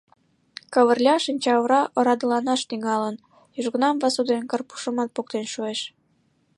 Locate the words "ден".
4.29-4.41